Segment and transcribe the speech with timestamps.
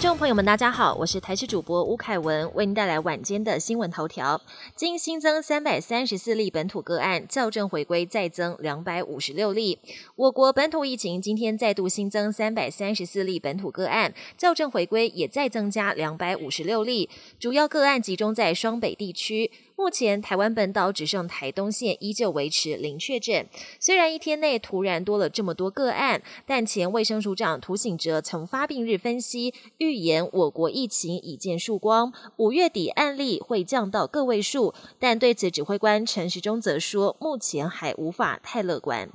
[0.00, 4.40] 听众朋友们，大家好，我是台视主播吴凯文，为您带来晚间的新闻头条。
[4.74, 9.78] 今新增三百三十四例本土个案，校正回归再增两百五十六例。
[10.16, 19.50] 我国本土疫情今天再度新增三百三十四例本土个案，校正回归也再增加两百五十六例，主要个案集中在双北地区。
[19.80, 23.46] 目前台湾本岛只剩台东县依旧维持零确诊。
[23.78, 34.74] 虽然一天内突然多了这么多个案，但前卫生署长涂醒哲曾发病日分析预言，我国疫情已见曙光，五月底案例会降到个位数。
[34.98, 39.08] 但对此，指挥官陈时中则说，目前还无法太乐观。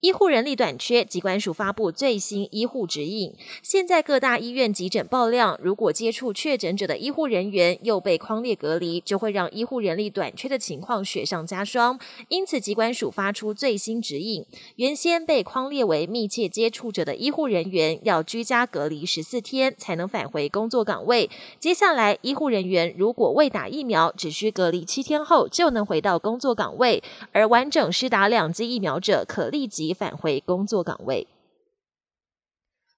[0.00, 3.34] 医护人力短缺，疾管署发布最新医护指引。
[3.64, 11.98] 现在各大医院急诊爆量，如果接触确诊者的医护人员又被框列隔离，就会让医护人力短缺的情况雪上加霜。
[12.28, 21.28] 因此，机关署发出最新指引：原先被框列为密切接触者的医护人员，要居家隔离十四天才能返回工作岗位。
[21.58, 29.87] 接下来，医护人员如果未打疫苗，只需隔离七天后就能回到工作岗位；而完整施打两剂疫苗者，可立即。
[29.94, 31.26] 返回工作岗位。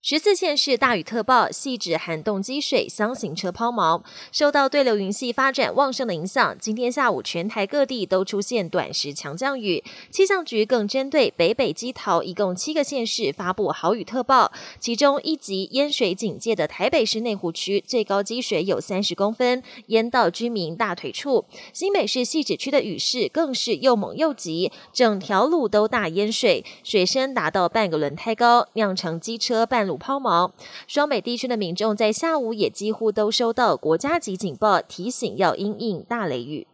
[0.03, 4.01] 十四县市大雨特报，细指寒冻积水，箱型车抛锚。
[4.33, 9.85] 受到对流云系发展旺盛的影响，今天下午全台各地都出现短时强降雨。
[10.11, 21.45] 气象局更针对北北基桃一共七个县市发布豪雨特报，其中一级淹水警戒的台北市内湖区最高积水有三十公分，淹到居民大腿处。
[21.75, 29.90] 新北市细指区的雨势更是又猛又急，整条路都大淹水，水深达到半个轮胎高，酿成机车半。
[29.97, 30.53] 抛锚，
[30.87, 36.67] 双美地区的民众在下午也几乎都收到国家级警报，提醒要因应大雷雨。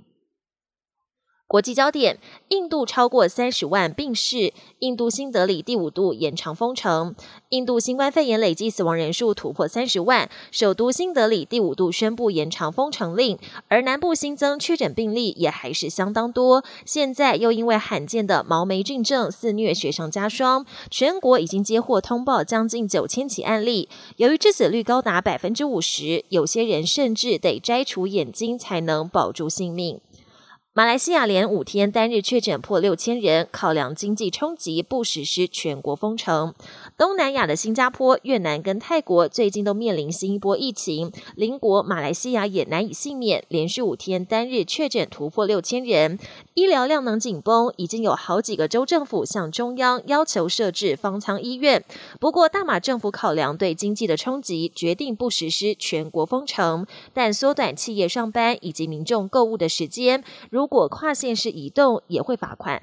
[1.48, 7.14] 国际焦点：印度超过三十万病逝，印度新德里第五度延长封城。
[7.50, 13.38] 印度新冠肺炎累计死亡人数突破三十万，首都新德里第五度宣布延长封城令，
[13.68, 16.64] 而南部新增确诊病例也还是相当多。
[16.84, 23.88] 现在又因为罕见的毛霉菌症肆虐，雪上加霜，全国已经接获通报将近九千起案例。
[24.16, 30.00] 由于致死率高达百分之五十，有些人甚至得摘除眼睛才能保住性命。
[30.76, 36.52] 马来西亚连五天单日确诊破六千人，考量经济冲击，不实施全国封城。
[36.98, 46.18] 东南亚的新加坡、越南跟泰国最近都面临新一波疫情，邻国马来西亚也难以幸免，连续五天单日确诊突破六千人，
[46.52, 51.82] 医疗量能紧绷，已经有好几个州政府向中央要求设置方舱医院。
[52.20, 60.22] 不过，大马政府考量对经济的冲击，决定不实施全国封城，但缩短企业上班以及民众购物的时间。
[60.50, 62.82] 如如果跨线式移动，也会罚款。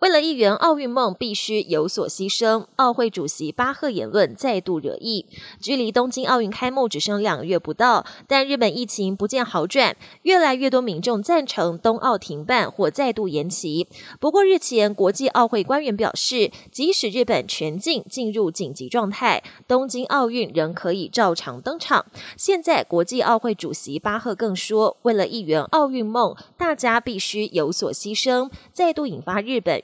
[0.00, 2.66] 为了一圆奥运梦，必须有所牺牲。
[2.76, 5.24] 奥会主席巴赫言论再度惹议。
[5.58, 13.88] 距离东京奥运开幕只剩两个月不到，但日本疫情不见好转，越来越多民众赞成冬奥停办或再度延期。
[14.20, 22.04] 不过日前，国际奥会官员表示，即使日本全境进入紧急状态，东京奥运仍可以照常登场。
[22.36, 29.82] 现在，国际奥会主席巴赫更说，为了一圆奥运梦，大家必须有所牺牲，再度引发日本。